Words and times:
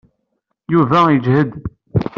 Yuba 0.71 0.99
yejhed. 1.13 1.51